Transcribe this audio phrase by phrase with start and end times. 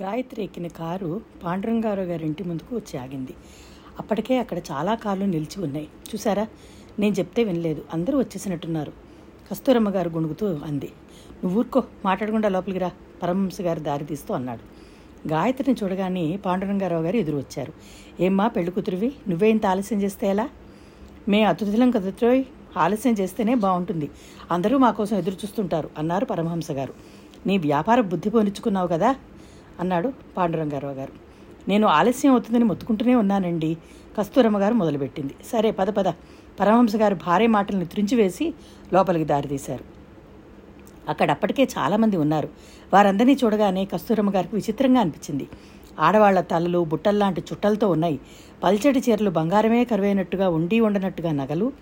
[0.00, 3.34] గాయత్రి ఎక్కిన కారు పాండురంగారావు గారి ఇంటి ముందుకు వచ్చి ఆగింది.
[3.98, 5.88] అప్పటికే అక్కడ చాలా కార్లు నిలిచి ఉన్నాయి.
[6.14, 6.46] చూసారా
[6.98, 7.84] నేను చెప్తే వినలేదు.
[7.92, 8.92] అందరూ వచ్చేసినట్టున్నారు.
[9.50, 10.92] కస్తూరమ్మ గారు గుణుగుతూ అంది.
[11.44, 11.84] నువ్వు ఊరుకో.
[12.04, 12.90] మాట్లాడకుండా లోపలికి రా.
[13.22, 14.60] పరమహంస గారు దారి తీస్తూ అన్నాడు.
[15.28, 17.72] గాయత్రిని చూడగానే పాండురంగారావు గారు ఎదురు వచ్చారు.
[18.20, 19.12] ఏమ్మా పెళ్ళి కూతురువి?
[19.28, 20.48] నువ్వే ఇంత ఆలస్యం చేస్తే ఎలా?
[21.28, 22.44] మే అతిథులం కదట్రోయ్
[22.76, 24.10] ఆలస్యం చేస్తేనే బాగుంటుంది
[24.50, 26.94] అందరూ మా కోసం ఎదురు చూస్తుంటారు అన్నారు పరమహంస గారు.
[27.46, 29.16] నీ వ్యాపార బుద్ధి పోనిచ్చుకున్నావు కదా?
[29.80, 31.12] అన్నాడు పాండురంగారావు గారు.
[31.68, 33.76] నేను ఆలస్యం అవుతుందని మొత్తుకుంటూనే ఉన్నానండి.
[34.18, 35.34] కస్తూరమ్మ గారు మొదలుపెట్టింది.
[35.52, 36.08] సరే పద పద.
[36.60, 38.54] పరమహంస గారు భార్య మాటలను త్రించివేసి
[38.92, 39.84] లోపలికి దారితీశారు.
[41.08, 42.48] అక్కడ అప్పటికే చాలామంది ఉన్నారు.
[42.94, 45.48] వారందరినీ చూడగానే కస్తూరమ్మ గారికి విచిత్రంగా అనిపించింది.
[45.98, 48.20] ఆడవాళ్ళ తలలు బుట్టల్లాంటి చుట్టలతో ఉన్నాయి.
[48.62, 51.72] పల్చటి చీరలు బంగారమే కరువైనట్టుగా ఉండి ఉండనట్టుగా నగలు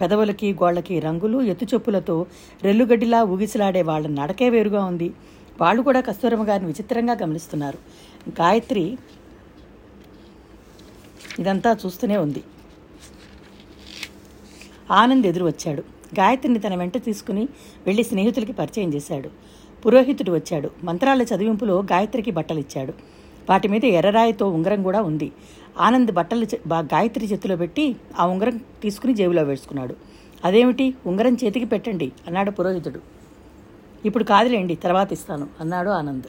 [0.00, 2.26] పెదవులకి గోళ్ళకి రంగులు ఎత్తుచొప్పులతో
[2.62, 5.12] రెల్లుగడ్డిలా ఊగిసలాడే వాళ్ళ నడకే వేరుగా ఉంది.
[5.60, 7.78] వాళ్ళు కూడా కస్తూరమ్మ గారిని విచిత్రంగా గమనిస్తున్నారు.
[8.30, 8.98] గాయత్రి
[11.38, 12.42] ఇదంతా చూస్తూనే ఉంది.
[14.90, 15.82] ఆనంద్ ఎదురు వచ్చాడు
[16.20, 17.48] గాయత్రిని తన వెంట తీసుకుని
[17.86, 19.30] వెళ్ళి స్నేహితులకి పరిచయం చేశాడు.
[19.86, 20.70] పురోహితుడు వచ్చాడు.
[20.84, 22.92] మంత్రాల చదివింపులో గాయత్రికి బట్టలు ఇచ్చాడు
[23.50, 25.32] వాటి మీద ఎర్రరాయితో ఉంగరం కూడా ఉంది.
[25.78, 29.96] ఆనంద్ బట్టలు చే- బా- గాయత్రి చేతిలో పెట్టి ఆ ఉంగరం తీసుకుని జేబులో వేసుకున్నాడు.
[30.44, 30.94] అదేమిటి?
[31.06, 33.19] ఉంగరం చేతికి పెట్టండి అన్నాడు పురోహితుడు.
[34.04, 36.24] ఇప్పుడు కాదులేండి తర్వాత ఇస్తాను అన్నాడు ఆనంద్.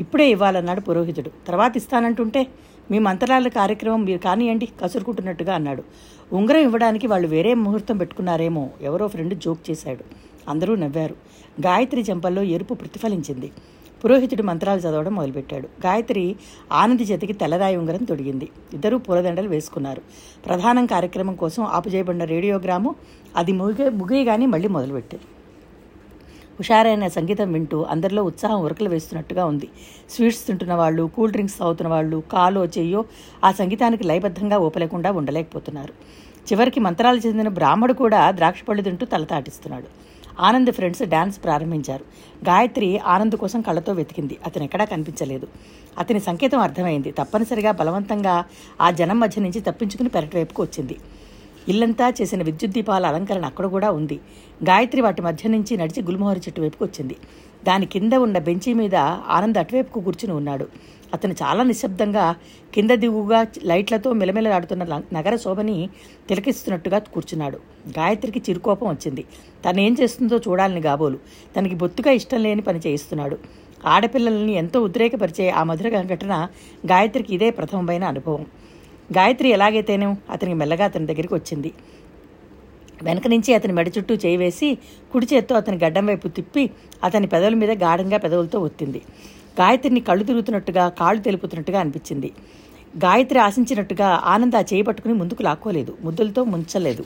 [0.00, 1.30] ఇప్పుడే ఇవ్వాలన్నాడు పురోహితుడు.
[1.48, 2.46] తర్వాత ఇస్తానంటుంటే
[2.90, 5.82] మీ మంత్రాల కార్యక్రమం మీరు కానియండి కసురుకుంటున్నట్టుగా అన్నాడు.
[6.32, 10.04] ఉంగరం ఇవ్వడానికి వాళ్ళు వేరే ముహూర్తం పెట్టుకున్నారేమో ఎవరో ఫ్రెండ్ జోక్ చేశాడు.
[10.50, 11.14] అందరూ నవ్వారు.
[11.60, 13.50] గాయత్రి చెంపల్లో ఎరుపు ప్రతిఫలించింది.
[14.04, 15.66] పురోహితుడు మంత్రాలు చదవడం మొదలుపెట్టాడు.
[15.66, 16.36] గాయత్రి
[16.72, 18.48] ఆనంది చేతికి తెల్లరాయి ఉంగరం తొడిగింది.
[18.72, 20.02] ఇద్దరూ పూలదండలు వేసుకున్నారు.
[20.46, 22.94] ప్రధానం కార్యక్రమం కోసం ఆపుచేయబడిన రేడియోగ్రాము
[23.36, 25.39] అది ముగి ముగియగానే మళ్ళీ మొదలుపెట్టారు.
[26.60, 29.68] హుషారైన సంగీతం వింటూ అందరిలో ఉత్సాహం ఉరకలు వేస్తున్నట్టుగా ఉంది.
[30.10, 33.04] స్వీట్స్ తింటున్న వాళ్ళు కూల్ డ్రింక్స్ తాగుతున్న వాళ్ళు కాలో చెయ్యో
[33.44, 35.92] ఆ సంగీతానికి లయబద్ధంగా ఊపలేకుండా ఉండలేకపోతున్నారు.
[36.48, 39.88] చివరికి మంత్రాలు చెందిన బ్రాహ్మడు కూడా ద్రాక్ష పళ్ళు తింటూ తలతాటిస్తున్నాడు.
[40.40, 42.04] ఆనంద్ ఫ్రెండ్స్ డాన్స్ ప్రారంభించారు.
[42.44, 44.38] గాయత్రి ఆనంద్ కోసం కళ్ళతో వెతికింది.
[44.46, 45.48] అతను ఎక్కడా కనిపించలేదు.
[45.98, 47.10] అతని సంకేతం అర్థమైంది.
[47.10, 48.44] తప్పనిసరిగా బలవంతంగా
[48.80, 50.96] ఆ జనం మధ్య నుంచి తప్పించుకుని పెరటి వైపుకు వచ్చింది.
[51.68, 54.20] ఇల్లంతా చేసిన విద్యుత్ దీపాల అలంకరణ అక్కడ కూడా ఉంది.
[54.64, 57.16] గాయత్రి వాటి మధ్య నుంచి నడిచి గుల్మోహరి చెట్టు వైపుకు వచ్చింది.
[57.64, 58.94] దాని కింద ఉన్న బెంచి మీద
[59.28, 60.66] ఆనంద్ అటువైపుకు కూర్చుని ఉన్నాడు.
[61.14, 62.34] అతను చాలా నిశ్శబ్దంగా
[62.74, 65.88] కింద దిగుగా లైట్లతో మెలమెలలాడుతున్న నగర శోభని
[66.28, 67.58] తిలకిస్తున్నట్టుగా కూర్చున్నాడు.
[67.98, 69.24] గాయత్రికి చిరుకోపం వచ్చింది.
[69.64, 71.18] తను ఏం చేస్తుందో చూడాలని గాబోలు.
[71.56, 73.38] తనకి బొత్తుగా ఇష్టం లేని పని చేయిస్తున్నాడు.
[73.86, 76.48] ఆడపిల్లల్ని ఎంతో ఉద్రేకపరిచే ఆ మధుర ఘటన
[76.86, 78.46] గాయత్రికి ఇదే ప్రథమమైన అనుభవం.
[79.12, 81.70] గాయత్రి ఎలాగైతేనే అతనికి మెల్లగా అతని దగ్గరికి వచ్చింది.
[83.02, 84.78] వెనక నుంచి అతని మెడ చుట్టూ చేయి వేసి
[85.12, 86.70] కుడి చేత్తో అతని గడ్డం వైపు తిప్పి
[87.04, 89.00] అతని పెదవుల మీద గాఢంగా పెదవులతో ఒత్తింది.
[89.60, 92.30] గాయత్రిని కళ్ళు తిరుగుతున్నట్టుగా కాళ్ళు తెలుపుతున్నట్టుగా అనిపించింది.
[92.98, 95.96] గాయత్రి ఆశించినట్టుగా ఆనంద్ ఆ చేయి పట్టుకుని ముందుకు లాక్కోలేదు.
[96.00, 97.04] ముద్దులతో ముంచలేదు.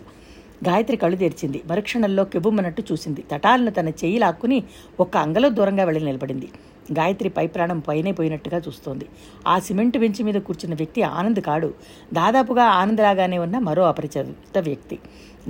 [0.67, 1.63] గాయత్రి కళ్ళు తెరిచింది.
[1.67, 3.25] మరుక్షణంలో కెబుమ్మనట్టు చూసింది.
[3.33, 4.63] తటాలను తన చెయ్యి లాక్కుని
[5.01, 6.49] ఒక్క అంగలో దూరంగా వెళ్ళి నిలబడింది.
[6.93, 9.07] గాయత్రి పై ప్రాణం పైనే పోయినట్టుగా చూస్తోంది.
[9.47, 11.75] ఆ సిమెంట్ బెంచ్ మీద కూర్చున్న వ్యక్తి ఆనంద్ కాడు.
[12.15, 14.99] దాదాపుగా ఆనందలాగానే ఉన్న మరో అపరిచిత వ్యక్తి.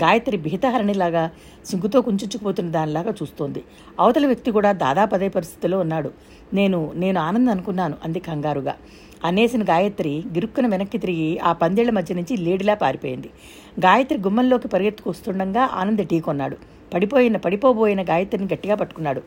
[0.02, 1.30] గాయత్రి బిహితహరణిలాగా
[1.64, 3.64] సిగ్గుతో కుంచుకుపోతున్న దానిలాగా చూస్తోంది.
[4.00, 6.10] అవతల వ్యక్తి కూడా దాదాపు అదే పరిస్థితిలో ఉన్నాడు.
[6.54, 7.94] నేను నేను ఆనంద్ అనుకున్నాను.
[8.04, 8.74] అంది కంగారుగా.
[9.24, 13.30] అనేసిన గాయత్రి గిరుక్కున వెనక్కి తిరిగి ఆ పందేళ్ళ మధ్య నుంచి లేడిలా పారిపోయింది.
[13.80, 16.56] గాయత్రి గుమ్మంలోకి పరిగెత్తుకు వస్తుండగా ఆనంద్ ఢీకొన్నాడు
[16.94, 19.22] పడిపోయిన పడిపోబోయిన గాయత్రిని గట్టిగా పట్టుకున్నాడు.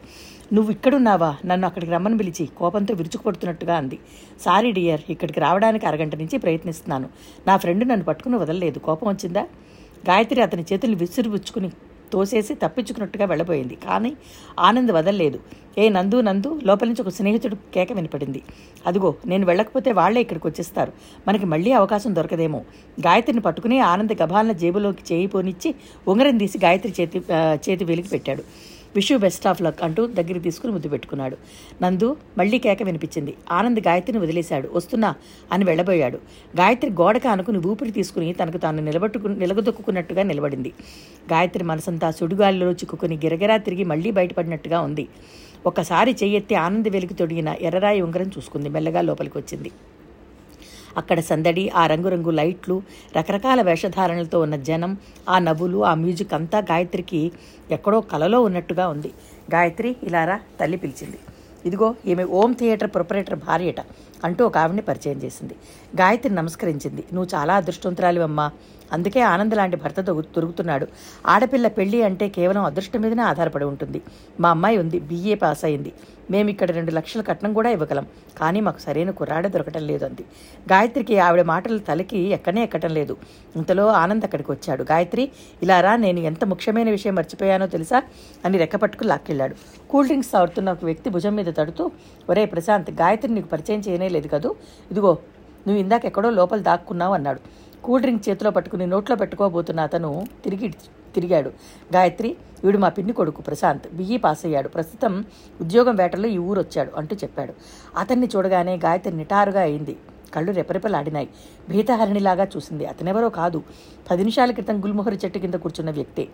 [0.53, 1.35] నువ్వు ఇక్కడున్నావా?
[1.46, 4.00] నన్ను అక్కడికి రమ్మని పిలిచి కోపంతో విరుచుకుపడుతున్నట్టుగా అంది.
[4.41, 7.09] సారీ డియర్ ఇక్కడికి రావడానికి అరగంట నుంచి ప్రయత్నిస్తున్నాను.
[7.47, 8.80] నా ఫ్రెండ్ నన్ను పట్టుకుని వదలలేదు.
[8.80, 9.41] కోపం వచ్చిందా?
[10.09, 11.72] గాయత్రి అతని చేతులు విసిరిపుచ్చుకుని
[12.13, 13.75] తోసేసి తప్పించుకున్నట్టుగా వెళ్ళబోయింది.
[13.75, 14.12] కానీ
[14.59, 15.40] ఆనంద్ వదలలేదు.
[15.79, 18.41] ఏ నందు నందు లోపల నుంచి ఒక స్నేహితుడు కేక వినపడింది.
[18.88, 20.91] అదిగో నేను వెళ్ళకపోతే వాళ్ళే ఇక్కడికి వచ్చేస్తారు.
[21.28, 22.62] మనకి మళ్ళీ అవకాశం దొరకదేమో.
[23.00, 25.75] గాయత్రిని పట్టుకుని ఆనంద్ గభాలన జేబులోకి చేయి పోనిచ్చి
[26.07, 27.22] ఉంగరం తీసి గాయత్రి చేతి
[27.66, 28.44] చేతి వెలికి పెట్టాడు.
[28.96, 31.38] విషు బెస్ట్ ఆఫ్ లక్ అంటూ దగ్గరికి తీసుకుని ముద్దు పెట్టుకున్నాడు.
[31.81, 33.34] నందు మళ్ళీ కేక వినిపించింది.
[33.52, 34.70] ఆనంద్ గాయత్రిని వదిలేశాడు.
[34.73, 35.16] వస్తున్నా
[35.52, 36.17] అని వెళ్ళబోయాడు.
[36.58, 40.73] గాయత్రి గోడక అనుకుని ఊపిరి తీసుకుని తనకు తాను నిలబట్టుకు నిలగదొక్కున్నట్టుగా నిలబడింది.
[41.34, 45.08] గాయత్రి మనసంతా సుడిగాలిలో చిక్కుకుని గిరగిరా తిరిగి మళ్ళీ బయటపడినట్టుగా ఉంది.
[45.66, 48.70] ఒకసారి చెయ్యెత్తి ఆనంద్ వెలికి తొడిగిన ఎర్రరాయి ఉంగరం చూసుకుంది.
[48.70, 49.72] మెల్లగా లోపలికి వచ్చింది
[50.97, 52.82] అక్కడ సందడి ఆ రంగురంగు లైట్లు
[53.16, 54.97] రకరకాల వేషధారణలతో ఉన్న జనం
[55.29, 57.32] ఆ నవ్వులు ఆ మ్యూజిక్ అంతా గాయత్రికి
[57.72, 59.11] ఎక్కడో కలలో ఉన్నట్టుగా ఉంది.
[59.53, 61.20] గాయత్రి ఇలారా తల్లి పిలిచింది.
[61.66, 63.79] ఇదిగో ఈమె ఓం థియేటర్ ప్రొపరేటర్ భార్యట
[64.23, 65.55] అంటూ ఒక ఆవిడని పరిచయం చేసింది.
[65.96, 67.03] గాయత్రి నమస్కరించింది.
[67.14, 68.52] నువ్వు చాలా అదృష్టవంతురాలివమ్మా.
[68.93, 70.87] అందుకే ఆనంద్ లాంటి భర్త దొరు- దొరుకుతున్నాడు.
[71.28, 74.01] ఆడపిల్ల పెళ్ళి అంటే కేవలం అదృష్టం మీదనే ఆధారపడి ఉంటుంది.
[74.39, 75.93] మా అమ్మాయి ఉంది బీఏ పాస్ అయింది.
[76.31, 78.05] మేము ఇక్కడ రెండు లక్షల కట్నం కూడా ఇవ్వగలం.
[78.37, 80.22] కానీ మాకు సరైన కుర్రాడే దొరకటం లేదు అంది.
[80.73, 83.17] గాయత్రికి ఆవిడ మాటలు తలకి ఎక్కనే ఎక్కటం లేదు.
[83.55, 84.84] ఇంతలో ఆనంద్ అక్కడికి వచ్చాడు.
[84.84, 85.31] గాయత్రి
[85.63, 88.03] ఇలా రా నేను ఎంత ముఖ్యమైన విషయం మర్చిపోయానో తెలుసా?
[88.45, 89.55] అని రెక్కపట్టుకు లాక్కెళ్ళాడు.
[89.89, 91.91] కూల్ డ్రింక్స్ తాగుతున్న ఒక వ్యక్తి భుజం మీద తడుతూ
[92.29, 94.55] ఒరే ప్రశాంత్ గాయత్రి నీకు పరిచయం చేయనే లేదు కదూ?
[94.91, 95.17] ఇదిగో
[95.67, 97.39] నువ్వు ఇందాక ఎక్కడో లోపల దాక్కున్నావు అన్నాడు.
[97.87, 100.67] కూల్ డ్రింక్ చేతిలో పట్టుకుని నోట్లో పెట్టుకోబోతున్న అతను తిరిగి
[101.16, 101.49] తిరిగాడు.
[101.93, 102.29] గాయత్రి
[102.63, 103.85] వీడు మా పిన్ని కొడుకు ప్రశాంత్.
[103.93, 104.67] బిఈ పాస్ అయ్యాడు.
[104.67, 105.25] ప్రస్తుతం
[105.61, 107.53] ఉద్యోగం వేటలో ఈ ఊరు వచ్చాడు అంటూ చెప్పాడు.
[107.97, 109.95] అతన్ని చూడగానే గాయత్రి నిటారుగా అయింది.
[110.34, 111.29] కళ్ళు రెపరెపలాడినాయి.
[111.69, 112.85] భీతహరిణిలాగా చూసింది.
[112.85, 113.61] అతనెవరో కాదు.
[114.11, 116.28] పది నిమిషాల క్రితం గుల్మొహరి చెట్టు కింద కూర్చున్న వ్యక్తే.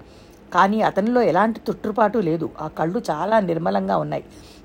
[0.53, 2.49] కానీ అతనిలో ఎలాంటి తుట్టుపాటు లేదు.
[2.61, 4.23] ఆ కళ్ళు చాలా నిర్మలంగా ఉన్నాయి.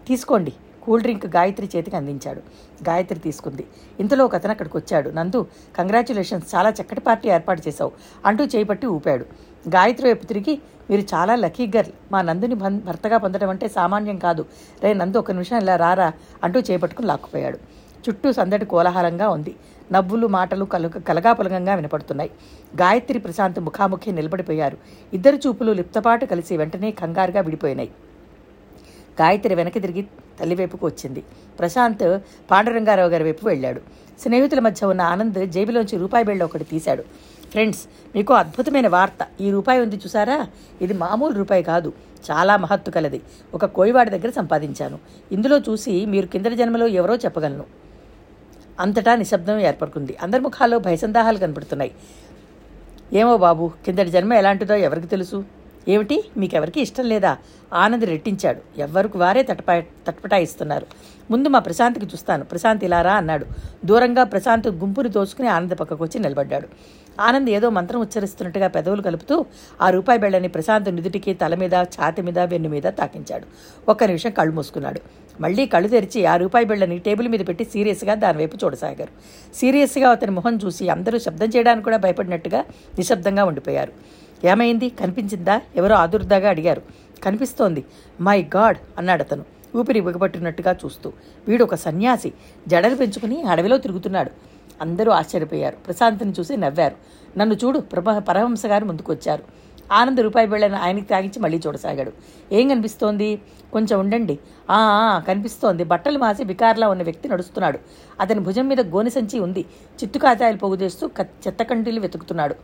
[0.09, 0.53] తీసుకోండి.
[0.89, 2.41] కూల్ డ్రింక్ గాయత్రి చేతికి అందించాడు.
[2.89, 3.65] గాయత్రి తీసుకుంది.
[4.01, 5.11] ఇంతలో ఒక అతను అక్కడికి వచ్చాడు.
[5.11, 5.47] నందు
[5.79, 7.93] కంగ్రాచులేషన్స్ చాలా చక్కటి పార్టీ ఏర్పాటు చేశావు
[8.27, 9.25] అంటూ చేపట్టి ఊపాడు.
[9.69, 10.59] గాయత్రి వైపు తిరిగి
[10.91, 11.93] మీరు చాలా లక్కీ గర్ల్.
[12.13, 14.45] మా నందుని భర్తగా పొందడం అంటే సామాన్యం కాదు.
[14.83, 16.13] రే నందు ఒక నిమిషం ఇలా రారా
[16.45, 17.59] అంటూ చేపట్టుకుని లాక్కుపోయాడు.
[18.09, 19.55] చుట్టూ సందడి కోలాహలంగా ఉంది.
[19.93, 22.31] నవ్వులు మాటలు కలుగ కలగాపులగంగా వినపడుతున్నాయి.
[22.77, 24.79] గాయత్రి ప్రశాంత్ ముఖాముఖి నిలబడిపోయారు.
[25.13, 27.91] ఇద్దరు చూపులు లిప్తపాటు కలిసి వెంటనే కంగారుగా విడిపోయినాయి.
[29.21, 30.03] గాయత్రి వెనక్కి తిరిగి
[30.41, 31.23] తల్లివైపుకు వచ్చింది.
[31.59, 32.19] ప్రశాంత్
[32.51, 33.81] పాండురంగారావు గారి వైపు వెళ్ళాడు.
[34.21, 37.03] స్నేహితుల మధ్య ఉన్న ఆనంద్ జేబులోంచి రూపాయి బిళ్ళ ఒకటి తీశాడు.
[37.51, 37.87] ఫ్రెండ్స్
[38.17, 39.27] మీకు అద్భుతమైన వార్త.
[39.41, 40.47] ఈ రూపాయి ఉంది చూసారా?
[40.83, 41.93] ఇది మామూలు రూపాయి కాదు.
[42.31, 43.23] చాలా మహత్తు కలది.
[43.55, 44.99] ఒక కోయివాడి దగ్గర సంపాదించాను.
[45.33, 47.65] ఇందులో చూసి మీరు కిందటి జన్మలో ఎవరో చెప్పగలను.
[48.81, 50.17] అంతటా నిశ్శబ్దం ఏర్పడుకుంది.
[50.23, 51.93] అందరి ముఖాల్లో భయసందాహాలు కనపడుతున్నాయి.
[53.13, 55.45] ఏమో బాబు కిందటి జన్మ ఎలాంటిదో ఎవరికి తెలుసు?
[55.89, 56.25] ఏమిటి?
[56.37, 57.37] మీకెవరికి ఇష్టం లేదా?
[57.73, 58.81] ఆనంద్ రెట్టించాడు.
[58.81, 60.87] ఎవ్వరికి వారే తటపా తటపటాయిస్తున్నారు.
[61.31, 62.45] ముందు మా ప్రశాంత్కి చూస్తాను.
[62.45, 63.47] ప్రశాంత్ ఇలారా అన్నాడు.
[63.85, 66.69] దూరంగా ప్రశాంత్ గుంపుని తోచుకుని ఆనంద్ పక్కకు వచ్చి నిలబడ్డాడు.
[67.21, 69.47] ఆనంద్ ఏదో మంత్రం ఉచ్చరిస్తున్నట్టుగా పెదవులు కలుపుతూ
[69.83, 73.47] ఆ రూపాయి బెళ్ళని ప్రశాంత్ నుదుటికి తల మీద ఛాతి మీద వెన్ను మీద తాకించాడు.
[73.91, 75.01] ఒక్క నిమిషం కళ్ళు మూసుకున్నాడు.
[75.41, 79.09] మళ్ళీ కళ్ళు తెరిచి ఆ రూపాయి బిళ్ళని టేబుల్ మీద పెట్టి సీరియస్గా దాని వైపు చూడసాగారు.
[79.55, 82.61] సీరియస్గా అతని మొహం చూసి అందరూ శబ్దం చేయడానికి కూడా భయపడినట్టుగా
[82.99, 83.93] నిశ్శబ్దంగా ఉండిపోయారు.
[84.45, 84.89] ఏమైంది?
[84.89, 85.61] కనిపించిందా?
[85.77, 86.83] ఎవరో ఆదుర్దాగా అడిగారు.
[87.23, 87.85] కనిపిస్తోంది.
[88.21, 89.45] మై గాడ్ అన్నాడు అతను.
[89.77, 91.13] ఊపిరి బిగపట్టినట్టుగా చూస్తూ.
[91.49, 92.33] వీడు ఒక సన్యాసి.
[92.69, 94.31] జడలు పెంచుకుని అడవిలో తిరుగుతున్నాడు.
[94.81, 95.77] అందరూ ఆశ్చర్యపోయారు.
[95.77, 96.97] ప్రశాంత్ని చూసి నవ్వారు.
[97.39, 99.45] నన్ను చూడు ప్రభ పరహంస గారు ముందుకొచ్చారు.
[99.93, 102.13] ఆనంద రూపాయి వెళ్ళిన ఆయనకి తాగించి మళ్ళీ చూడసాగాడు.
[102.53, 103.43] ఏం కనిపిస్తోంది?
[103.73, 104.39] కొంచెం ఉండండి.
[104.71, 105.85] ఆ ఆ, కనిపిస్తోంది.
[105.85, 107.79] బట్టలు మాసి బికార్లా ఉన్న వ్యక్తి నడుస్తున్నాడు.
[108.21, 109.61] అతని భుజం మీద గోనె సంచి ఉంది.
[110.05, 112.55] చిత్తు కాతాయిలు పోగు చేస్తూ చెత్త కంటీలు వెతుకుతున్నాడు.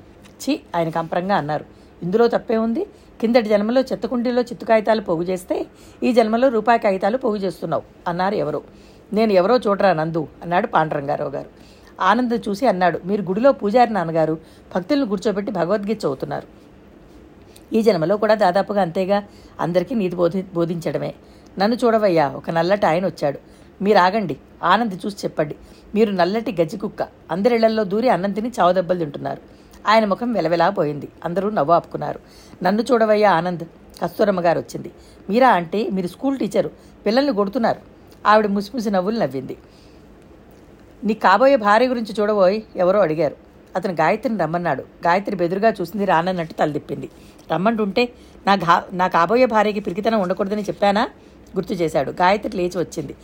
[0.44, 1.64] ఇచ్చి ఆయన కంపరంగా అన్నారు.
[2.02, 2.86] ఇందులో తప్పే ఉంది.
[3.20, 5.66] కిందటి జన్మలో చెత్త కుండీలో చిత్తు కాగితాలు పోగు చేస్తే
[6.02, 8.62] ఈ జన్మలో రూపాయి కాగితాలు పోగు చేస్తున్నావు అన్నారు ఎవరో.
[9.12, 11.48] నేను ఎవరో చూడరా నందు అన్నాడు పాండరంగారావు గారు.
[12.00, 14.38] ఆనంద్ చూసి అన్నాడు మీరు గుడిలో పూజారి నాన్నగారు
[14.74, 16.46] భక్తులను కూర్చోబెట్టి భగవద్గీత చదువుతున్నారు.
[17.72, 19.24] ఈ జన్మలో కూడా దాదాపుగా అంతేగా.
[19.60, 21.14] అందరికీ నీతి బోధి బోధించడమే.
[21.58, 23.38] నన్ను చూడవయ్యా ఒక నల్లటి ఆయన వచ్చాడు.
[23.82, 25.56] మీరు ఆగండి ఆనంద్ చూసి చెప్పండి.
[25.94, 29.53] మీరు నల్లటి గజ్జి కుక్క అందరిళ్ళలో దూరి అన్నం తిని చావదెబ్బలు తింటున్నారు.
[29.86, 31.08] ఆయన ముఖం వెలవెలా పోయింది.
[31.24, 32.20] అందరూ నవ్వు ఆపుకున్నారు.
[32.62, 33.64] నన్ను చూడవయ్యా ఆనంద్
[34.02, 34.90] కస్తూరమ్మ గారు వచ్చింది.
[35.30, 36.70] మీరా అంటే మీరు స్కూల్ టీచరు
[37.06, 37.80] పిల్లల్ని కొడుతున్నారు.
[38.26, 39.56] ఆవిడ ముసిముసి నవ్వులు నవ్వింది.
[41.04, 43.36] నీ కాబోయే భార్య గురించి చూడబోయ్ ఎవరో అడిగారు.
[43.76, 44.82] అతను గాయత్రిని రమ్మన్నాడు.
[44.82, 47.08] గాయత్రి బెదురుగా చూసింది రానన్నట్టు తలదిప్పింది.
[47.52, 48.08] రమ్మంటుంటే
[48.46, 51.08] నా గా నా కాబోయే భార్యకి పిరికితనం ఉండకూడదని చెప్పానా?
[51.56, 52.10] గుర్తు చేశాడు.
[52.10, 53.14] గాయత్రి లేచి వచ్చింది.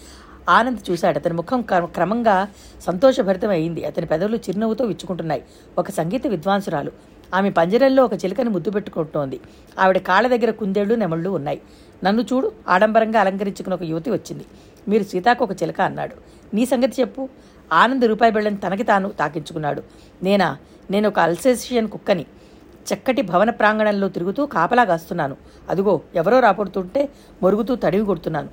[0.49, 1.19] ఆనంద్ చూశాడు.
[1.19, 2.49] అతని ముఖం క్రమంగా
[2.81, 5.43] సంతోషభరితం అయింది అతని పెదవులు చిరునవ్వుతో విచ్చుకుంటున్నాయి.
[5.79, 6.93] ఒక సంగీత విద్వాంసురాలు.
[7.35, 9.41] ఆమె పంజరంలో ఒక చిలుకని ముద్దు పెట్టుకుంటోంది.
[9.79, 11.61] ఆవిడ కాళ్ళ దగ్గర కుందేళ్ళు నెమళ్ళు ఉన్నాయి.
[12.05, 14.45] నన్ను చూడు ఆడంబరంగా అలంకరించుకున్న ఒక యువతి వచ్చింది.
[14.88, 16.17] మీరు సీతాకు ఒక చిలక అన్నాడు.
[16.55, 17.29] నీ సంగతి చెప్పు.
[17.73, 19.83] ఆనంద్ రూపాయి బిళ్ళని తనకి తాను తాకించుకున్నాడు.
[20.23, 20.57] నేనా?
[20.91, 22.26] నేను ఒక అల్సేషియన్ కుక్కని.
[22.95, 25.37] చక్కటి భవన ప్రాంగణంలో తిరుగుతూ కాపలా కాస్తున్నాను.
[25.69, 27.09] అదిగో ఎవరో రాపడుతుంటే
[27.43, 28.49] మొరుగుతూ తడివి కొడుతున్నాను.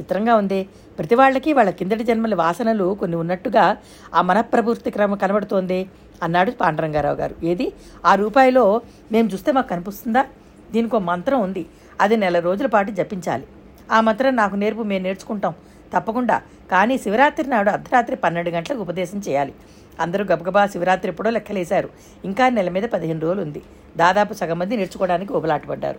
[0.00, 0.68] చిత్రంగా ఉంది.
[0.98, 3.76] ప్రతి వాళ్ళకి వాళ్ళ కిందటి జన్మల వాసనలు కొన్ని ఉన్నట్టుగా
[4.14, 5.90] ఆ మనఃప్రవృత్తి క్రమం కనబడుతోంది
[6.22, 7.34] అన్నాడు పాండరంగారావు గారు.
[7.44, 7.72] ఏది?
[8.06, 8.80] ఆ రూపాయిలో
[9.12, 10.24] మేము చూస్తే మాకు కనిపిస్తుందా?
[10.72, 11.66] దీనికి ఒక మంత్రం ఉంది.
[12.00, 13.46] అది నెల రోజుల పాటు జపించాలి.
[13.92, 15.54] ఆ మంత్రం నాకు నేర్పు మేము నేర్చుకుంటాం.
[15.94, 16.42] తప్పకుండా.
[16.70, 19.54] కానీ శివరాత్రి నాడు అర్ధరాత్రి పన్నెండు గంటలకు ఉపదేశం చేయాలి.
[20.00, 21.88] అందరూ గబగబా శివరాత్రి ఎప్పుడో లెక్కలేశారు.
[22.24, 23.62] ఇంకా నెల మీద పదిహేను రోజులు ఉంది.
[23.96, 25.98] దాదాపు సగం మంది నేర్చుకోవడానికి ఉబలాటపడ్డారు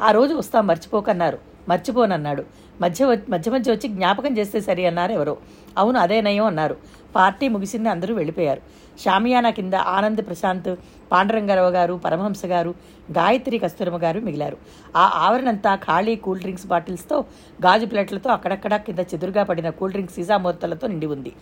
[0.00, 1.38] ఆ రోజు వస్తాం మర్చిపోకన్నారు.
[1.68, 2.44] మర్చిపోనన్నాడు.
[2.80, 5.36] మధ్య మధ్య మధ్య వచ్చి జ్ఞాపకం చేస్తే సరి అన్నారు ఎవరో.
[5.78, 6.76] అవును అదే నయం అన్నారు.
[7.16, 8.62] పార్టీ ముగిసింది అందరూ వెళ్ళిపోయారు.
[9.00, 10.76] షామియానా కింద ఆనంద్ ప్రశాంత్
[11.12, 12.74] పాండరంగారావు గారు పరమహంస గారు
[13.12, 14.56] గాయత్రి కస్తూరమ్మ గారు మిగిలారు.
[14.96, 17.24] ఆ ఆవరణంతా ఖాళీ కూల్ డ్రింక్స్ బాటిల్స్తో
[17.66, 21.32] గాజు ప్లేట్లతో అక్కడక్కడ కింద చెదురుగా పడిన కూల్ డ్రింక్స్ సీసా మూర్తలతో నిండి ఉంది.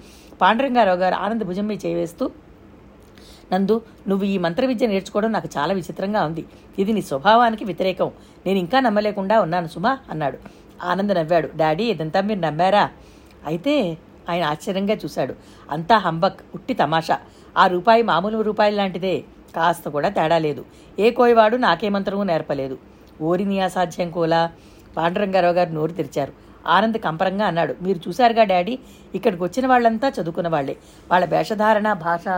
[0.41, 2.31] పాండరంగారావు గారు ఆనంద్ భుజం మీద చేవేస్తూ
[3.53, 6.45] నందు నువ్వు ఈ మంత్ర విద్య నేర్చుకోవడం నాకు చాలా విచిత్రంగా ఉంది.
[6.79, 8.13] ఇది నీ స్వభావానికి వ్యతిరేకం.
[8.47, 10.39] నేను ఇంకా నమ్మలేకుండా ఉన్నాను సుమా అన్నాడు.
[10.83, 11.49] ఆనంద్ నవ్వాడు.
[11.57, 12.91] డాడీ ఇదంతా మీరు నమ్మారా?
[13.47, 13.99] అయితే
[14.31, 15.35] ఆయన ఆశ్చర్యంగా చూశాడు.
[15.71, 17.19] అంతా హంబక్ ఉట్టి తమాషా.
[17.59, 19.25] ఆ రూపాయి మామూలు రూపాయి లాంటిదే.
[19.57, 20.65] కాస్త కూడా తేడా లేదు.
[20.99, 22.79] ఏ కోయవాడు నాకే మంత్రము నేర్పలేదు.
[23.23, 24.53] ఓరిని అసాధ్యం కోలా?
[24.97, 26.33] పాండురంగారావు గారు నోరు తెరిచారు.
[26.67, 27.75] ఆనంద్ కంపరంగా అన్నాడు.
[27.83, 28.79] మీరు చూశారుగా డాడీ?
[29.15, 30.77] ఇక్కడికి వచ్చిన వాళ్ళంతా చదువుకున్న వాళ్ళే.
[31.11, 32.29] వాళ్ళ వేషధారణ భాష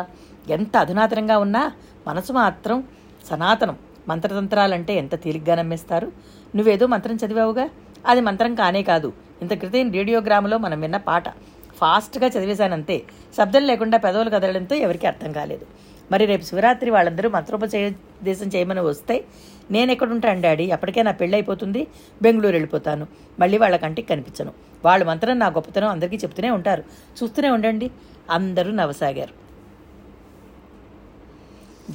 [0.48, 1.72] ఎంత అధునాతనంగా ఉన్నా
[2.08, 2.84] మనసు మాత్రం
[3.30, 3.76] సనాతనం.
[4.08, 6.12] మంత్రతంత్రాలంటే ఎంత తేలిగ్గా నమ్మేస్తారు?
[6.56, 7.68] నువ్వేదో మంత్రం చదివావుగా?
[8.06, 9.12] అది మంత్రం కానే కాదు.
[9.42, 11.28] ఇంత క్రితం రేడియోగ్రామ్లో మనం విన్న పాట.
[11.76, 13.02] ఫాస్ట్గా చదివేశానంతే.
[13.36, 15.66] శబ్దం లేకుండా పెదవులు కదలడంతో ఎవరికీ అర్థం కాలేదు.
[16.12, 19.24] మరి రేపు శివరాత్రి వాళ్ళందరూ మంత్రోపదేశం చేయమని వస్తే
[19.70, 20.70] నేను ఎక్కడుంటాను డాడీ?
[20.70, 21.86] అప్పటికే నా పెళ్ళి అయిపోతుంది.
[22.22, 23.06] బెంగళూరు వెళ్ళిపోతాను.
[23.40, 24.52] మళ్ళీ వాళ్ళ కంటికి కనిపించను.
[24.84, 26.84] వాళ్ళ మంత్రం నా గొప్పతనం అందరికీ చెప్తూనే ఉంటారు.
[27.22, 27.90] చూస్తూనే ఉండండి.
[28.30, 29.49] అందరూ నవసాగారు.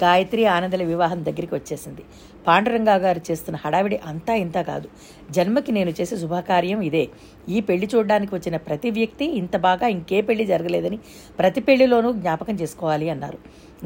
[0.04, 2.02] గాయత్రి ఆనందల వివాహం దగ్గరికి వచ్చేసింది.
[2.48, 4.90] పాండురంగా గారు చేస్తున్న హడావిడి అంతా ఇంత కాదు.
[5.32, 7.10] జన్మకి నేను చేసే శుభకార్యం ఇదే.
[7.50, 11.00] ఈ పెళ్ళి చూడడానికి వచ్చిన ప్రతి వ్యక్తి ఇంత బాగా ఇంకే పెళ్ళి జరగలేదని
[11.40, 13.38] ప్రతి పెళ్ళిలోనూ జ్ఞాపకం చేసుకోవాలి అన్నారు.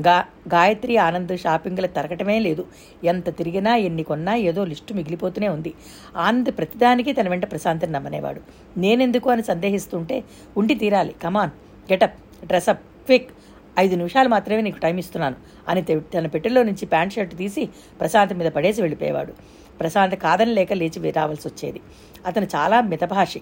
[0.07, 2.67] గా గాయత్రి ఆనంద్ షాపింగ్లు తరగటమే లేదు.
[3.03, 5.73] ఎంత తిరిగినా ఎన్ని కొన్నా ఏదో లిస్టు మిగిలిపోతూనే ఉంది.
[6.17, 8.41] ఆనంద్ ప్రతిదానికి తన వెంట ప్రశాంతిని నమ్మనేవాడు.
[8.77, 10.23] నేనెందుకు అని సందేహిస్తుంటే
[10.57, 11.15] ఉండి తీరాలి.
[11.23, 11.51] Come on.
[11.91, 12.45] Get up.
[12.45, 13.29] Dress up quick.
[13.79, 15.35] ఐదు నిమిషాలు మాత్రమే నీకు టైం ఇస్తున్నాను
[15.67, 17.69] అని తన పెట్టెలో నుంచి ప్యాంట్ షర్ట్ తీసి
[17.99, 19.33] ప్రశాంత్ మీద పడేసి వెళ్ళిపోయేవాడు.
[19.79, 21.81] ప్రశాంత్ కాదని లేక లేచి రావాల్సి వచ్చేది.
[22.25, 23.41] అతను చాలా మితభాషి.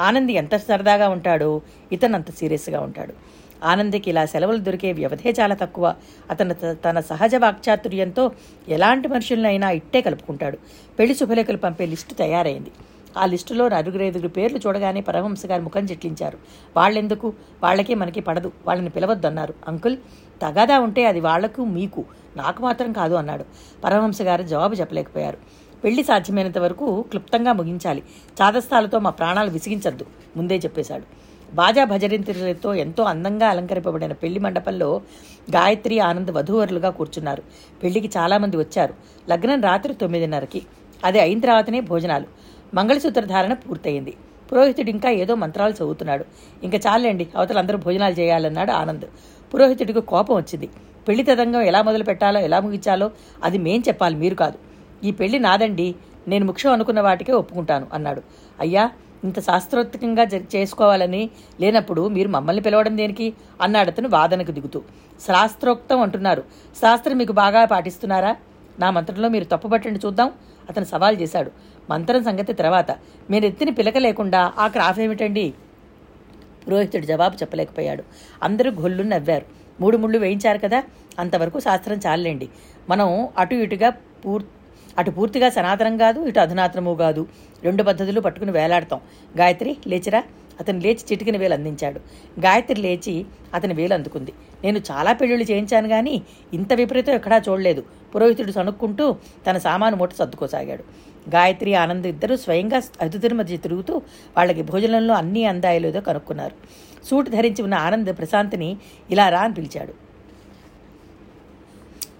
[0.00, 3.12] ఆనంది ఎంత సరదాగా ఉంటాడో ఇతను అంత సీరియస్గా ఉంటాడు.
[3.64, 5.94] ఆనందికి ఇలా సెలవులు దొరికే వ్యవధే చాలా తక్కువ.
[6.30, 8.32] అతను త- తన సహజ వాక్చాతుర్యంతో
[8.68, 10.58] ఎలాంటి మనుషులనైనా ఇట్టే కలుపుకుంటాడు.
[10.98, 12.70] పెళ్ళి శుభలేఖలు పంపే లిస్టు తయారైంది.
[13.16, 16.38] ఆ లిస్టులో నలుగురు ఐదుగురు పేర్లు చూడగానే పరమహంస గారు ముఖం చెట్లించారు.
[16.76, 17.32] వాళ్ళెందుకు?
[17.62, 18.52] వాళ్ళకే మనకి పడదు.
[18.66, 19.96] వాళ్ళని పిలవద్దు అన్నారు అంకుల్
[20.42, 22.04] తగాదా ఉంటే అది వాళ్ళకు మీకు.
[22.36, 23.44] నాకు మాత్రం కాదు అన్నాడు.
[23.84, 25.38] పరమహంస గారు జవాబు చెప్పలేకపోయారు.
[25.84, 28.02] పెళ్ళి సాధ్యమైనంత వరకు క్లుప్తంగా ముగించాలి.
[28.42, 30.06] చాదస్తాలతో మా ప్రాణాలు విసిగించద్దు.
[30.36, 31.04] ముందే చెప్పేశాడు.
[31.54, 35.00] బాజా భజరింతలతో ఎంతో అందంగా అలంకరింపబడిన పెళ్ళి మండపంలో
[35.50, 37.42] గాయత్రి ఆనంద్ వధూవరులుగా కూర్చున్నారు.
[37.82, 38.94] పెళ్ళికి చాలామంది వచ్చారు.
[39.28, 40.62] లగ్నం రాత్రి తొమ్మిదిన్నరకి.
[41.04, 42.24] అది అయిన తర్వాతనే భోజనాలు.
[42.74, 44.16] మంగళసూత్ర ధారణ పూర్తయింది.
[44.52, 46.24] పురోహితుడు ఇంకా ఏదో మంత్రాలు చదువుతున్నాడు.
[46.62, 49.04] ఇంకా చాలండి అవతలందరూ భోజనాలు చేయాలన్నాడు ఆనంద్.
[49.54, 50.68] పురోహితుడికి కోపం వచ్చింది.
[51.08, 53.10] పెళ్ళి తదంగం ఎలా మొదలు పెట్టాలో ఎలా ముగించాలో
[53.44, 54.58] అది మేం చెప్పాలి మీరు కాదు.
[55.04, 55.94] ఈ పెళ్ళి నాదండి
[56.28, 58.22] నేను ముఖ్యం అనుకున్న వాటికే ఒప్పుకుంటాను అన్నాడు.
[58.60, 58.90] అయ్యా
[59.24, 63.34] ఇంత శాస్త్రోత్కంగా జ- చేసుకోవాలని లేనప్పుడు మీరు మమ్మల్ని పిలవడం దేనికి?
[63.60, 64.82] అన్నాడు అతను వాదనకు దిగుతూ.
[65.26, 66.44] శాస్త్రోక్తం అంటున్నారు.
[66.76, 68.36] శాస్త్రం మీకు బాగా పాటిస్తున్నారా?
[68.78, 70.30] నా మంత్రంలో మీరు తప్పుపట్టండి చూద్దాం.
[70.70, 71.50] అతను సవాల్ చేశాడు.
[71.90, 72.90] మంత్రం సంగతి తర్వాత.
[73.30, 75.46] మీరు ఎత్తిన పిలక లేకుండా ఆ క్రాఫ్ ఏమిటండి
[76.64, 78.02] పురోహితుడు జవాబు చెప్పలేకపోయాడు.
[78.42, 79.46] అందరూ గొల్లు నవ్వారు.
[79.80, 80.80] మూడు ముళ్ళు వేయించారు కదా
[81.18, 82.48] అంతవరకు శాస్త్రం చాలండి
[82.90, 83.90] మనం అటు ఇటుగా
[84.24, 84.44] పూర్
[84.98, 87.22] అటు పూర్తిగా సనాతనం కాదు ఇటు అధునాతనము కాదు.
[87.64, 89.00] రెండు పద్ధతులు పట్టుకుని వేలాడతాం.
[89.38, 90.20] గాయత్రి లేచిరా.
[90.60, 92.00] అతను లేచి చిటికిన వేలు అందించాడు.
[92.40, 93.14] గాయత్రి లేచి
[93.54, 94.32] అతని వేలు అందుకుంది.
[94.64, 96.14] నేను చాలా పెళ్ళిళ్ళు చేయించాను కానీ
[96.54, 97.84] ఇంత విపరీతం ఎక్కడా చూడలేదు.
[98.14, 99.06] పురోహితుడు సణుక్కుంటూ
[99.46, 100.84] తన సామాను మూట సర్దుకోసాగాడు.
[101.28, 103.94] గాయత్రి ఆనంద్ ఇద్దరూ స్వయంగా అతిథుల మధ్య తిరుగుతూ
[104.36, 106.54] వాళ్ళకి భోజనంలో అన్నీ అందాయలేదో కనుక్కున్నారు.
[107.08, 108.76] సూట్ ధరించి ఉన్న ఆనంద్ ప్రశాంత్ని
[109.10, 109.92] ఇలా రా అని పిలిచాడు.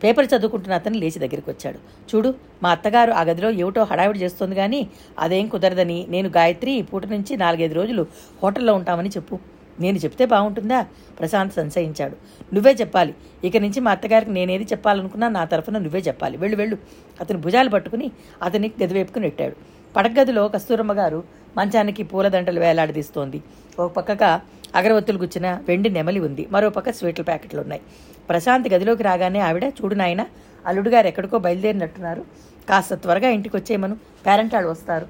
[0.03, 1.79] పేపర్ చదువుకుంటున్న అతను లేచి దగ్గరికి వచ్చాడు.
[2.11, 7.07] చూడు మా అత్తగారు ఆ గదిలో ఏమిటో హడావిడి చేస్తోంది కానీ అదేం కుదరదని నేను గాయత్రి ఈ పూట
[7.07, 8.07] నుంచి నాలుగైదు రోజులు
[8.43, 9.60] హోటల్లో ఉంటామని చెప్పు.
[9.81, 10.87] నేను చెప్తే బాగుంటుందా?
[11.19, 12.17] ప్రశాంత్ సంశయించాడు.
[12.55, 13.15] నువ్వే చెప్పాలి.
[13.45, 16.37] ఇక నుంచి మా అత్తగారికి నేనేది చెప్పాలనుకున్నా నా తరఫున నువ్వే చెప్పాలి.
[16.37, 16.79] వెళ్ళు వెళ్ళు.
[17.21, 18.11] అతను భుజాలు పట్టుకుని
[18.43, 19.57] అతన్ని గదివైపుకు నెట్టాడు.
[19.97, 21.25] పడగదిలో కస్తూరమ్మ గారు
[21.57, 23.43] మంచానికి పూలదండలు వేలాడదీస్తోంది.
[23.79, 24.41] ఒక పక్కగా
[24.75, 26.49] అగరవత్తులు గుచ్చిన వెండి నెమలి ఉంది.
[26.51, 27.83] మరో పక్క స్వీట్ల ప్యాకెట్లు ఉన్నాయి.
[28.29, 30.27] ప్రశాంత్ గదిలోకి రాగానే ఆవిడ చూడు నాయన
[30.67, 32.25] అల్లుడు గారు ఎక్కడికో బయలుదేరినట్టున్నారు.
[32.69, 33.95] కాస్త త్వరగా ఇంటికి వచ్చేయమను
[34.27, 35.07] పేరెంట్ వాళ్ళు వస్తారు.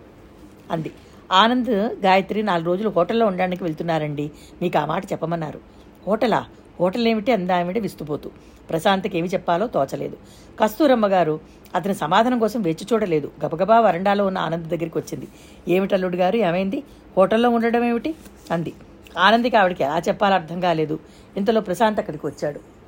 [0.70, 0.90] అంది.
[1.30, 1.70] ఆనంద్
[2.04, 4.30] గాయత్రి నాలుగు రోజులు హోటల్లో ఉండడానికి వెళ్తున్నారండి.
[4.62, 5.60] మీకు ఆ మాట చెప్పమన్నారు.
[6.06, 6.46] హోటలా?
[6.80, 7.32] హోటల్ ఏమిటి?
[7.32, 8.30] అందామిటి విస్తుపోతూ.
[8.70, 10.16] ప్రశాంత్కి ఏమి చెప్పాలో తోచలేదు.
[10.60, 11.40] కస్తూరమ్మ గారు
[11.74, 13.30] అతని సమాధానం కోసం వేచి చూడలేదు.
[13.46, 15.28] గబగబా వరండాలో ఉన్న ఆనంద్ దగ్గరికి వచ్చింది.
[15.68, 16.36] ఏమిటి అల్లుడు గారు?
[16.36, 16.82] ఏమైంది?
[17.16, 18.14] హోటల్లో ఉండడం ఏమిటి?
[18.50, 18.72] అంది.
[19.18, 20.98] ఆనంద్కి ఆవిడకి ఎలా చెప్పాలో అర్థం కాలేదు.
[21.36, 22.79] ఇంతలో ప్రశాంత్ అక్కడికి వచ్చాడు.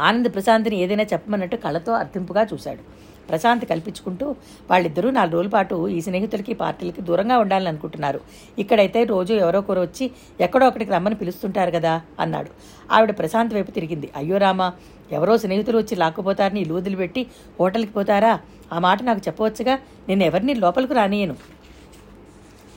[0.00, 3.04] ఆనంద్ ప్రశాంత్ని ఏదైనా చెప్పమన్నట్టు కళ్ళతో అర్థింపుగా చూశాడు.
[3.28, 4.30] ప్రశాంత్ కల్పించుకుంటూ
[4.70, 8.20] వాళ్ళిద్దరూ నాలుగు రోజుల పాటు ఈ స్నేహితులకి పార్టీలకి దూరంగా ఉండాలని అనుకుంటున్నారు
[8.58, 10.10] ఇక్కడైతే రోజు ఎవరో ఒకరు వచ్చి
[10.40, 12.50] ఎక్కడో ఒకటికి రమ్మని పిలుస్తుంటారు కదా అన్నాడు.
[12.92, 14.10] ఆవిడ ప్రశాంత్ వైపు తిరిగింది.
[14.16, 14.72] అయ్యో రామా
[15.12, 17.26] ఎవరో స్నేహితులు వచ్చి లాక్కుపోతారని ఇల్లు వదిలిపెట్టి
[17.60, 18.40] హోటల్కి పోతారా?
[18.72, 19.78] ఆ మాట నాకు చెప్పవచ్చుగా?
[20.08, 21.36] నేను ఎవరిని లోపలికి రానియను?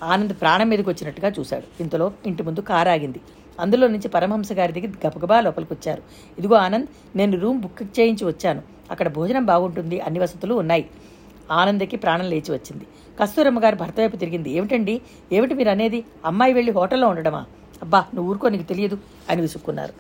[0.04, 1.64] ఆనంద్ ప్రాణం మీదకి వచ్చినట్టుగా చూశాడు.
[1.80, 3.22] ఇంతలో ఇంటి ముందు కారు ఆగింది.
[3.60, 6.02] అందులో నుంచి పరమహంస గారి దగ్గర గబగబా లోపలికి వచ్చారు
[6.40, 8.62] ఇదిగో ఆనంద్ నేను రూమ్ బుక్ చేయించి వచ్చాను.
[8.92, 10.86] అక్కడ భోజనం బాగుంటుంది అన్ని వసతులు ఉన్నాయి.
[11.52, 12.86] ఆనందకి ప్రాణం లేచి వచ్చింది.
[13.20, 14.50] కస్తూరమ్మ గారు భర్త వైపు తిరిగింది.
[14.52, 15.02] ఏమిటండి?
[15.32, 17.46] ఏమిటి మీరు అనేది అమ్మాయి వెళ్ళి హోటల్లో ఉండడమా?
[17.82, 18.98] అబ్బా నువ్వు ఊరుకో నీకు తెలియదు
[19.30, 19.94] అని విసుక్కున్నారు.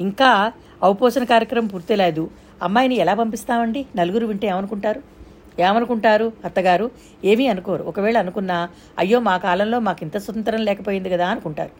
[0.00, 0.52] ఇంకా
[0.84, 2.30] ఔపోసన కార్యక్రమం పూర్తిలేదు
[2.62, 3.86] అమ్మాయిని ఎలా పంపిస్తామండి?
[3.96, 5.02] నలుగురు వింటే ఏమనుకుంటారు?
[5.60, 6.90] ఏమనుకుంటారు అత్తగారు?
[7.24, 7.82] ఏమీ అనుకోరు.
[7.82, 11.70] ఒకవేళ అనుకున్నా అయ్యో మా కాలంలో మాకు ఇంత స్వతంత్రం లేకపోయింది కదా అనుకుంటారు.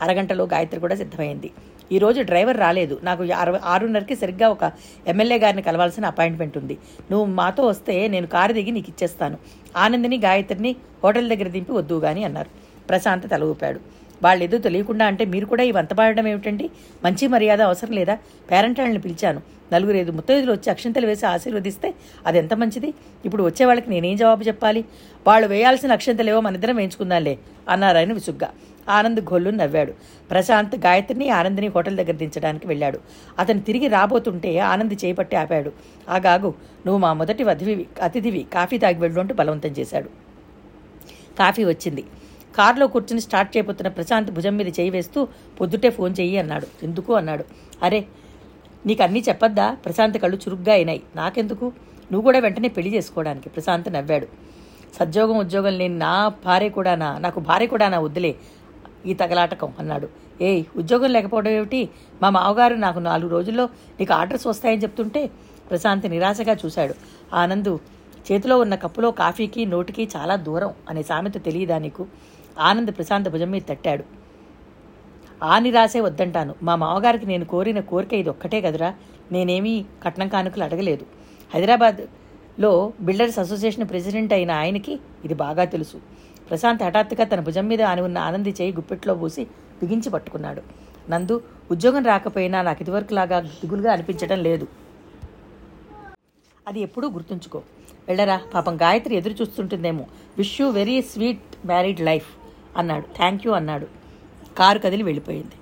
[0.00, 1.50] అరగంటలో గాయత్రి కూడా సిద్ధమైంది.
[1.92, 3.00] ఈరోజు డ్రైవర్ రాలేదు.
[3.02, 4.72] నాకు అరవై ఆరున్నరకి సరిగ్గా ఒక
[5.06, 6.78] ఎమ్మెల్యే గారిని కలవాల్సిన అపాయింట్మెంట్ ఉంది.
[7.10, 9.38] నువ్వు మాతో వస్తే నేను కారు దిగి నీకు ఇచ్చేస్తాను.
[9.76, 12.50] ఆనందిని గాయత్రిని హోటల్ దగ్గర దింపి వద్దు గాని అన్నారు.
[12.88, 13.80] ప్రశాంత్ తల ఊపాడు.
[14.22, 16.70] వాళ్ళేదో తెలియకుండా అంటే మీరు కూడా ఈ వంతపాడడం ఏమిటండి?
[17.04, 18.14] మంచి మర్యాద అవసరం లేదా?
[18.50, 19.42] పేరెంట్ పిలిచాను.
[19.72, 21.94] నలుగురు ఐదు ముత్తైదులు వచ్చి అక్షంతలు వేసి ఆశీర్వదిస్తే
[22.26, 22.94] అది ఎంత మంచిది?
[23.24, 24.84] ఇప్పుడు వచ్చే వాళ్ళకి నేనేం జవాబు చెప్పాలి?
[25.26, 27.38] వాళ్ళు వేయాల్సిన అక్షంతలేవో మన ఇద్దరం వేయించుకుందాంలే
[27.68, 28.50] అన్నారాయన విసుగ్గా.
[28.90, 29.94] ఆనంద్ గొల్లు నవ్వాడు.
[30.30, 32.98] ప్రశాంత్ గాయత్రిని ఆనందిని హోటల్ దగ్గర దించడానికి వెళ్ళాడు.
[33.38, 35.72] అతను తిరిగి రాబోతుంటే ఆనంద్ చేపట్టి ఆపాడు.
[36.08, 36.54] ఆగాగు
[36.86, 38.46] నువ్వు మా మొదటి వధివి అతిథివి.
[38.54, 40.10] కాఫీ తాగి వెళ్ళు అంటూ బలవంతం చేశాడు.
[41.38, 42.04] కాఫీ వచ్చింది.
[42.56, 45.28] కారులో కూర్చుని స్టార్ట్ చేయబోతున్న ప్రశాంత్ భుజం మీద చేయి వేస్తూ
[45.60, 46.66] పొద్దుటే ఫోన్ చెయ్యి అన్నాడు.
[46.82, 47.14] ఎందుకు?
[47.14, 47.44] అన్నాడు.
[47.82, 48.04] అరే
[48.86, 49.74] నీకు అన్నీ చెప్పొద్దా?
[49.84, 51.02] ప్రశాంత్ కళ్ళు చురుగ్గా అయినాయి.
[51.16, 51.64] నాకెందుకు?
[52.12, 53.48] నువ్వు కూడా వెంటనే పెళ్ళి చేసుకోవడానికి.
[53.48, 54.26] ప్రశాంత్ నవ్వాడు.
[55.00, 57.18] సద్యోగం ఉద్యోగం లేని నా భార్య కూడానా?
[57.18, 57.98] నాకు భార్య కూడానా?
[57.98, 58.34] వద్దులే.
[59.06, 60.08] ఈ తగలాటకం అన్నాడు.
[60.40, 61.88] ఏయ్ ఉద్యోగం లేకపోవడం ఏమిటి?
[62.22, 63.68] మా మామగారు నాకు నాలుగు రోజుల్లో
[64.00, 65.30] నీకు ఆర్డర్స్ వస్తాయని చెప్తుంటే
[65.70, 66.94] ప్రశాంత్ నిరాశగా చూశాడు.
[67.34, 67.80] ఆనందు
[68.32, 72.06] చేతిలో ఉన్న కప్పులో కాఫీకి నోటికి చాలా దూరం అనే సామెత తెలియదా నీకు?
[72.58, 74.04] ఆనంద్ ప్రశాంత్ భుజం మీద తట్టాడు.
[75.44, 76.54] ఆ నిరాశే వద్దంటాను.
[76.62, 78.94] మా మామగారికి నేను కోరిన కోరిక ఇది ఒక్కటే కదరా?
[79.32, 81.06] నేనేమీ కట్నం కానుకలు అడగలేదు.
[81.54, 86.00] హైదరాబాద్లో బిల్డర్స్ అసోసియేషన్ ప్రెసిడెంట్ అయిన ఆయనకి ఇది బాగా తెలుసు.
[86.50, 89.44] ప్రశాంత్ హఠాత్తుగా తన భుజం మీద ఆని ఉన్న ఆనంది చేయి గుప్పెట్లో పూసి
[89.82, 90.62] బిగించి పట్టుకున్నాడు.
[91.10, 94.66] నందు ఉద్యోగం రాకపోయినా నాకు ఇదివరకులాగా దిగులుగా అనిపించడం లేదు.
[96.68, 97.62] అది ఎప్పుడూ గుర్తుంచుకో.
[98.08, 100.06] వెళ్ళరా పాపం గాయత్రి ఎదురు చూస్తుంటుందేమో.
[100.38, 102.28] Wish you very sweet married life
[102.76, 103.06] అన్నాడు.
[103.16, 103.86] థ్యాంక్ యూ అన్నాడు.
[104.58, 105.56] కారు కదిలి వెళ్ళిపోయింది.